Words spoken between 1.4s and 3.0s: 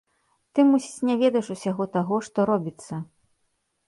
усяго таго, што робіцца?